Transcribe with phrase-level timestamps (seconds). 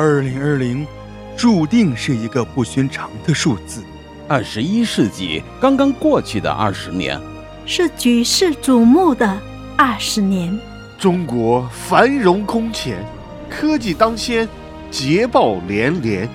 [0.00, 0.86] 二零二零，
[1.36, 3.82] 注定是一个不寻常的数字。
[4.28, 7.20] 二十一世纪刚刚过去的二十年，
[7.66, 9.36] 是举世瞩目的
[9.76, 10.56] 二十年。
[11.00, 13.04] 中国繁荣空前，
[13.50, 14.48] 科技当先，
[14.88, 16.28] 捷报连连，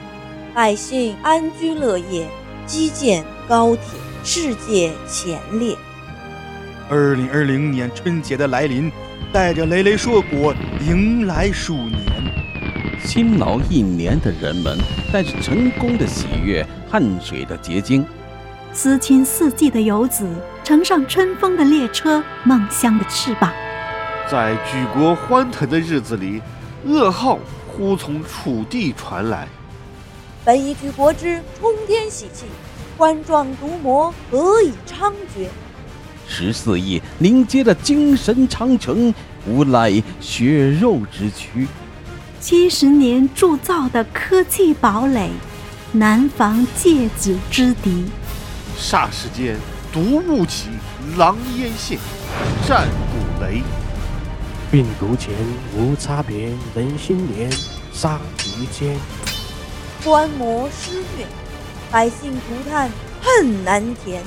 [0.53, 2.27] 百姓安居乐业，
[2.65, 3.83] 基建高铁
[4.25, 5.73] 世界前列。
[6.89, 8.91] 二零二零年春节的来临，
[9.31, 10.53] 带着累累硕果，
[10.85, 12.12] 迎来鼠年。
[13.05, 14.77] 辛劳一年的人们，
[15.11, 18.05] 带着成功的喜悦、汗水的结晶，
[18.71, 20.25] 思亲四季的游子，
[20.63, 23.51] 乘上春风的列车，梦乡的翅膀。
[24.31, 26.41] 在举国欢腾的日子里，
[26.87, 29.47] 噩耗忽从楚地传来。
[30.45, 32.45] 本已举国之冲天喜气，
[32.97, 35.47] 冠状毒魔何以猖獗？
[36.25, 39.13] 十四亿凝结的精神长城，
[39.45, 41.67] 无赖血肉之躯。
[42.43, 45.31] 七十年铸造的科技堡垒，
[45.93, 48.05] 难防芥子之敌。
[48.77, 49.55] 霎时间，
[49.93, 50.67] 毒雾起，
[51.15, 51.97] 狼烟现，
[52.67, 53.63] 战鼓擂。
[54.69, 55.33] 病毒前
[55.77, 57.49] 无差别，人心连，
[57.93, 58.93] 杀敌间。
[60.03, 61.25] 观摩施虐，
[61.89, 64.21] 百姓涂炭恨难填。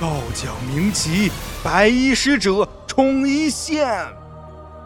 [0.00, 1.30] 号角鸣旗，
[1.62, 3.86] 白衣使者冲一线。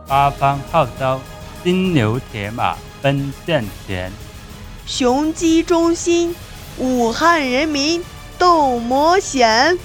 [0.06, 1.18] 八方号召，
[1.62, 4.10] 金牛铁马奔向前。
[4.86, 6.34] 雄鸡中心，
[6.78, 8.02] 武汉人民
[8.38, 9.78] 斗魔险。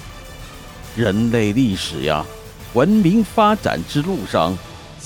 [0.96, 2.24] 人类历史呀，
[2.72, 4.56] 文明发展之路上。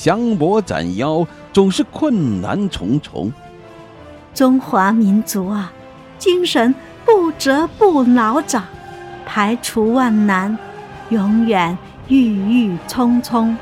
[0.01, 3.33] 降魔斩妖总是困难重重，
[4.33, 5.73] 中华民族啊，
[6.21, 6.73] 精神
[7.05, 8.65] 不折不挠长，
[9.27, 10.57] 排除万难，
[11.09, 13.57] 永远郁郁葱葱。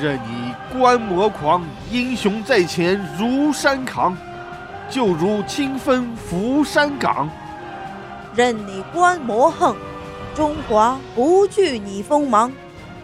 [0.00, 4.16] 任你观摩狂，英雄在前如山扛，
[4.90, 7.28] 就如清风拂山岗。
[8.34, 9.76] 任你观摩横，
[10.34, 12.52] 中华不惧你锋芒。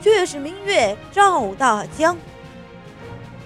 [0.02, 2.16] 却是明月照大江。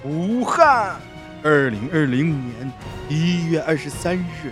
[0.03, 0.97] 武汉，
[1.43, 2.72] 二零二零年
[3.10, 4.50] 一月二十三日，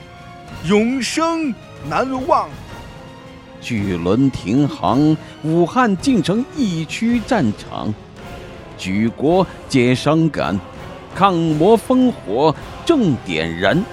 [0.66, 1.54] 永生
[1.88, 2.46] 难忘。
[3.58, 7.94] 巨轮停航，武汉竟成疫区战场，
[8.76, 10.58] 举国皆伤感，
[11.14, 12.54] 抗魔烽火
[12.84, 13.84] 正点燃。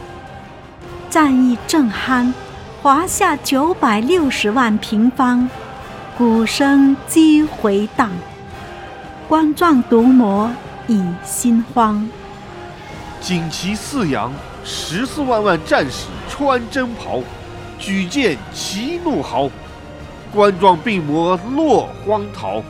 [1.09, 2.33] 战役正酣，
[2.81, 5.49] 华夏九百六十万平方。
[6.17, 8.11] 鼓声激回荡，
[9.27, 10.51] 冠状毒魔
[10.87, 12.07] 已心慌。
[13.23, 14.31] 旌旗四扬，
[14.63, 17.23] 十四万万战士穿征袍，
[17.79, 19.49] 举剑齐怒号，
[20.31, 22.61] 冠状病魔落荒逃。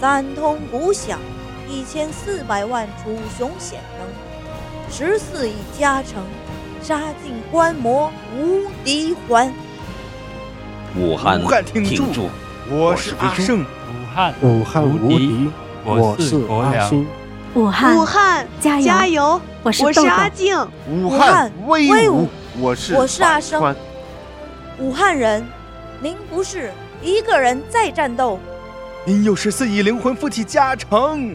[0.00, 1.18] 三通鼓响，
[1.68, 4.08] 一千四百万楚雄显能，
[4.90, 6.24] 十四亿加成，
[6.80, 9.52] 杀尽观魔无敌还。
[10.96, 12.30] 武汉，武汉挺住！
[12.70, 13.60] 我是阿胜。
[13.60, 13.66] 武
[14.14, 15.50] 汉，武汉无敌！
[15.84, 17.06] 我是阿星。
[17.54, 18.86] 武汉，武汉，加油！
[18.86, 19.40] 加油！
[19.62, 20.66] 我是阿静。
[20.88, 22.26] 武汉威武！
[22.58, 23.76] 我是我是阿生。
[24.78, 25.46] 武汉人，
[26.00, 26.72] 您不是
[27.02, 28.38] 一个人在战斗，
[29.06, 31.34] 您有十四亿灵魂附体加成。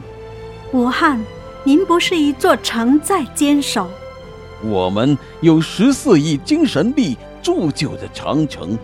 [0.72, 1.20] 武汉，
[1.64, 3.90] 您不是一座城在坚守，
[4.62, 8.78] 我们有十四亿精神力铸就的长城。